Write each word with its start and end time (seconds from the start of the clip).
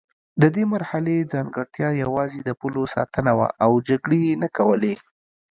د 0.41 0.43
دې 0.55 0.63
مرحلې 0.73 1.29
ځانګړتیا 1.33 1.89
یوازې 2.03 2.39
د 2.43 2.49
پولو 2.59 2.83
ساتنه 2.95 3.31
وه 3.37 3.47
او 3.63 3.71
جګړې 3.87 4.19
یې 4.27 4.33
نه 4.43 4.49
کولې. 4.57 4.93